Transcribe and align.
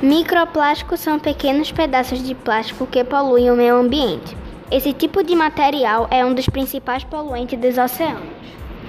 Microplásticos 0.00 1.00
são 1.00 1.18
pequenos 1.18 1.72
pedaços 1.72 2.22
de 2.22 2.32
plástico 2.32 2.86
que 2.86 3.02
poluem 3.02 3.50
o 3.50 3.56
meio 3.56 3.74
ambiente. 3.74 4.36
Esse 4.70 4.92
tipo 4.92 5.24
de 5.24 5.34
material 5.34 6.06
é 6.08 6.24
um 6.24 6.32
dos 6.32 6.48
principais 6.48 7.02
poluentes 7.02 7.58
dos 7.58 7.76
oceanos. 7.76 8.28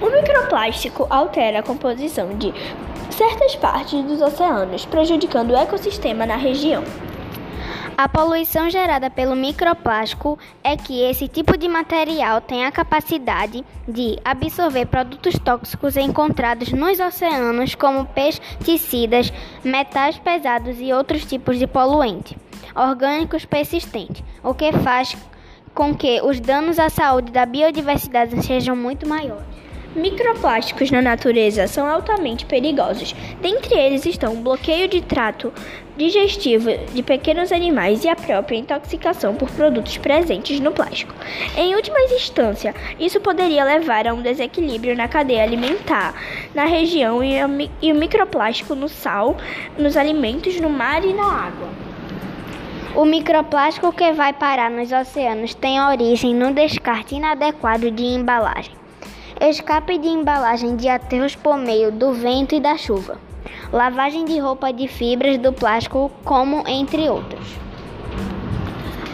O 0.00 0.08
microplástico 0.08 1.08
altera 1.10 1.58
a 1.58 1.62
composição 1.64 2.28
de 2.38 2.54
certas 3.10 3.56
partes 3.56 4.04
dos 4.04 4.22
oceanos, 4.22 4.86
prejudicando 4.86 5.50
o 5.50 5.56
ecossistema 5.56 6.24
na 6.24 6.36
região. 6.36 6.84
A 8.02 8.08
poluição 8.08 8.70
gerada 8.70 9.10
pelo 9.10 9.36
microplástico 9.36 10.38
é 10.64 10.74
que 10.74 11.02
esse 11.02 11.28
tipo 11.28 11.54
de 11.58 11.68
material 11.68 12.40
tem 12.40 12.64
a 12.64 12.72
capacidade 12.72 13.62
de 13.86 14.18
absorver 14.24 14.86
produtos 14.86 15.34
tóxicos 15.38 15.98
encontrados 15.98 16.72
nos 16.72 16.98
oceanos, 16.98 17.74
como 17.74 18.06
pesticidas, 18.06 19.30
metais 19.62 20.18
pesados 20.18 20.80
e 20.80 20.94
outros 20.94 21.26
tipos 21.26 21.58
de 21.58 21.66
poluente 21.66 22.38
orgânicos 22.74 23.44
persistentes, 23.44 24.24
o 24.42 24.54
que 24.54 24.72
faz 24.72 25.14
com 25.74 25.94
que 25.94 26.22
os 26.22 26.40
danos 26.40 26.78
à 26.78 26.88
saúde 26.88 27.30
da 27.30 27.44
biodiversidade 27.44 28.42
sejam 28.46 28.74
muito 28.74 29.06
maiores. 29.06 29.49
Microplásticos 29.94 30.92
na 30.92 31.02
natureza 31.02 31.66
são 31.66 31.84
altamente 31.84 32.46
perigosos. 32.46 33.12
Dentre 33.40 33.74
eles 33.74 34.06
estão 34.06 34.34
o 34.34 34.36
bloqueio 34.36 34.86
de 34.86 35.00
trato 35.00 35.52
digestivo 35.96 36.70
de 36.94 37.02
pequenos 37.02 37.50
animais 37.50 38.04
e 38.04 38.08
a 38.08 38.14
própria 38.14 38.56
intoxicação 38.56 39.34
por 39.34 39.50
produtos 39.50 39.98
presentes 39.98 40.60
no 40.60 40.70
plástico. 40.70 41.12
Em 41.56 41.74
última 41.74 42.00
instância, 42.02 42.72
isso 43.00 43.20
poderia 43.20 43.64
levar 43.64 44.06
a 44.06 44.14
um 44.14 44.22
desequilíbrio 44.22 44.96
na 44.96 45.08
cadeia 45.08 45.42
alimentar 45.42 46.14
na 46.54 46.66
região 46.66 47.20
e 47.24 47.90
o 47.90 47.94
microplástico 47.96 48.76
no 48.76 48.88
sal, 48.88 49.36
nos 49.76 49.96
alimentos, 49.96 50.60
no 50.60 50.70
mar 50.70 51.04
e 51.04 51.12
na 51.12 51.46
água. 51.46 51.68
O 52.94 53.04
microplástico 53.04 53.92
que 53.92 54.12
vai 54.12 54.32
parar 54.32 54.70
nos 54.70 54.92
oceanos 54.92 55.52
tem 55.52 55.80
origem 55.80 56.32
no 56.32 56.52
descarte 56.52 57.16
inadequado 57.16 57.90
de 57.90 58.04
embalagem 58.04 58.79
escape 59.48 59.98
de 59.98 60.08
embalagem 60.08 60.76
de 60.76 60.88
aterros 60.88 61.34
por 61.34 61.56
meio 61.56 61.90
do 61.90 62.12
vento 62.12 62.54
e 62.54 62.60
da 62.60 62.76
chuva, 62.76 63.16
lavagem 63.72 64.24
de 64.24 64.38
roupa 64.38 64.72
de 64.72 64.86
fibras 64.86 65.38
do 65.38 65.52
plástico, 65.52 66.10
como 66.24 66.62
entre 66.68 67.08
outros. 67.08 67.56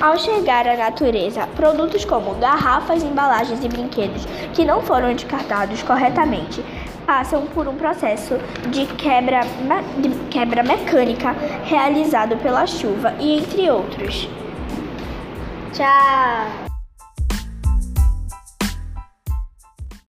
Ao 0.01 0.19
chegar 0.19 0.69
à 0.69 0.77
natureza, 0.77 1.47
produtos 1.57 2.05
como 2.05 2.35
garrafas, 2.35 3.03
embalagens 3.03 3.65
e 3.65 3.69
brinquedos 3.69 4.27
que 4.53 4.65
não 4.65 4.83
foram 4.83 5.15
descartados 5.15 5.83
corretamente 5.83 6.63
passam 7.07 7.47
por 7.47 7.69
um 7.69 7.77
processo 7.77 8.35
de 8.71 8.85
quebra, 8.97 9.41
de 9.99 10.09
quebra 10.29 10.63
mecânica 10.63 11.33
realizado 11.65 12.37
pela 12.39 12.67
chuva 12.67 13.15
e 13.21 13.39
entre 13.39 13.71
outros. 13.71 14.29
Tchau! 15.73 16.76